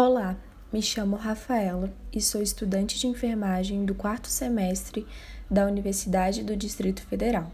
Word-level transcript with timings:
Olá, 0.00 0.36
me 0.72 0.80
chamo 0.80 1.16
Rafaela 1.16 1.92
e 2.12 2.20
sou 2.20 2.40
estudante 2.40 3.00
de 3.00 3.08
enfermagem 3.08 3.84
do 3.84 3.96
quarto 3.96 4.28
semestre 4.28 5.04
da 5.50 5.66
Universidade 5.66 6.44
do 6.44 6.56
Distrito 6.56 7.02
Federal, 7.02 7.50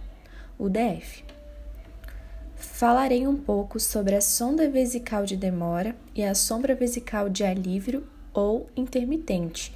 UDF. 0.58 1.24
Falarei 2.54 3.26
um 3.26 3.34
pouco 3.34 3.80
sobre 3.80 4.14
a 4.14 4.20
sonda 4.20 4.68
vesical 4.68 5.24
de 5.24 5.38
demora 5.38 5.96
e 6.14 6.22
a 6.22 6.34
sombra 6.34 6.74
vesical 6.74 7.30
de 7.30 7.44
alívio 7.44 8.06
ou 8.34 8.68
intermitente. 8.76 9.74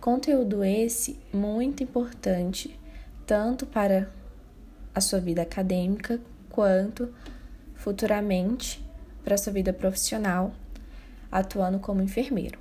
Conteúdo 0.00 0.62
esse 0.62 1.18
muito 1.32 1.82
importante 1.82 2.78
tanto 3.26 3.66
para 3.66 4.08
a 4.94 5.00
sua 5.00 5.18
vida 5.18 5.42
acadêmica 5.42 6.20
quanto 6.48 7.12
futuramente 7.74 8.80
para 9.24 9.34
a 9.34 9.38
sua 9.38 9.52
vida 9.52 9.72
profissional 9.72 10.54
atuando 11.34 11.80
como 11.80 12.00
enfermeiro. 12.00 12.60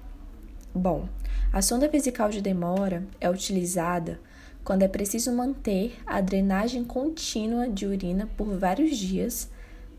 Bom, 0.73 1.07
a 1.51 1.61
sonda 1.61 1.87
vesical 1.87 2.31
de 2.31 2.41
demora 2.41 3.05
é 3.21 3.29
utilizada 3.29 4.19
quando 4.63 4.81
é 4.81 4.87
preciso 4.87 5.31
manter 5.31 5.95
a 6.07 6.19
drenagem 6.19 6.83
contínua 6.83 7.69
de 7.69 7.85
urina 7.85 8.27
por 8.35 8.57
vários 8.57 8.97
dias, 8.97 9.47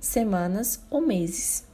semanas 0.01 0.83
ou 0.91 1.01
meses. 1.01 1.65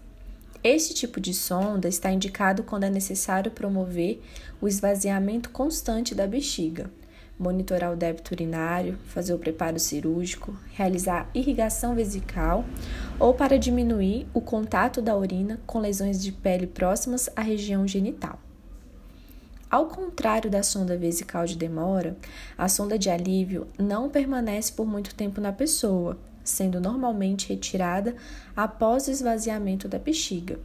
Este 0.62 0.93
tipo 0.93 1.19
de 1.19 1.33
sonda 1.33 1.88
está 1.88 2.12
indicado 2.12 2.62
quando 2.62 2.84
é 2.84 2.91
necessário 2.91 3.51
promover 3.51 4.23
o 4.60 4.69
esvaziamento 4.69 5.48
constante 5.48 6.15
da 6.15 6.27
bexiga, 6.27 6.91
monitorar 7.41 7.91
o 7.91 7.97
débito 7.97 8.35
urinário, 8.35 8.99
fazer 9.07 9.33
o 9.33 9.39
preparo 9.39 9.80
cirúrgico, 9.80 10.55
realizar 10.75 11.30
irrigação 11.35 11.95
vesical 11.95 12.66
ou 13.19 13.33
para 13.33 13.59
diminuir 13.59 14.27
o 14.35 14.43
contato 14.43 15.01
da 15.01 15.16
urina 15.16 15.59
com 15.66 15.80
lesões 15.80 16.23
de 16.23 16.30
pele 16.30 16.66
próximas 16.66 17.30
à 17.35 17.41
região 17.41 17.89
genital. 17.89 18.39
Ao 19.71 19.87
contrário 19.87 20.51
da 20.51 20.63
sonda 20.63 20.97
vesical 20.99 21.47
de 21.47 21.57
demora, 21.57 22.16
a 22.59 22.69
sonda 22.69 22.99
de 22.99 23.09
alívio 23.09 23.66
não 23.79 24.10
permanece 24.10 24.73
por 24.73 24.87
muito 24.87 25.15
tempo 25.15 25.41
na 25.41 25.52
pessoa, 25.52 26.19
sendo 26.45 26.80
normalmente 26.80 27.49
retirada 27.49 28.16
após 28.54 29.07
o 29.07 29.10
esvaziamento 29.10 29.88
da 29.88 29.99
bexiga. 29.99 30.59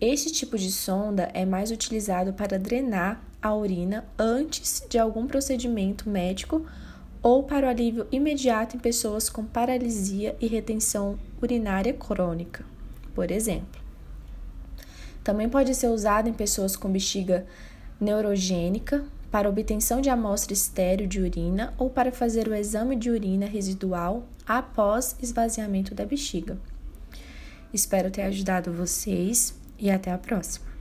Este 0.00 0.30
tipo 0.30 0.58
de 0.58 0.70
sonda 0.70 1.30
é 1.32 1.46
mais 1.46 1.70
utilizado 1.70 2.34
para 2.34 2.58
drenar 2.58 3.22
a 3.40 3.54
urina 3.54 4.04
antes 4.18 4.84
de 4.90 4.98
algum 4.98 5.26
procedimento 5.26 6.10
médico 6.10 6.66
ou 7.22 7.44
para 7.44 7.66
o 7.66 7.70
alívio 7.70 8.06
imediato 8.12 8.76
em 8.76 8.78
pessoas 8.78 9.30
com 9.30 9.44
paralisia 9.44 10.36
e 10.38 10.46
retenção 10.46 11.18
urinária 11.40 11.94
crônica, 11.94 12.62
por 13.14 13.30
exemplo. 13.30 13.80
Também 15.24 15.48
pode 15.48 15.74
ser 15.74 15.88
usado 15.88 16.28
em 16.28 16.34
pessoas 16.34 16.76
com 16.76 16.90
bexiga 16.90 17.46
neurogênica 17.98 19.02
para 19.30 19.48
obtenção 19.48 20.02
de 20.02 20.10
amostra 20.10 20.52
estéreo 20.52 21.08
de 21.08 21.20
urina 21.20 21.72
ou 21.78 21.88
para 21.88 22.12
fazer 22.12 22.46
o 22.48 22.54
exame 22.54 22.96
de 22.96 23.10
urina 23.10 23.46
residual 23.46 24.24
após 24.46 25.16
esvaziamento 25.22 25.94
da 25.94 26.04
bexiga. 26.04 26.58
Espero 27.72 28.10
ter 28.10 28.22
ajudado 28.22 28.70
vocês 28.70 29.54
e 29.78 29.90
até 29.90 30.12
a 30.12 30.18
próxima. 30.18 30.75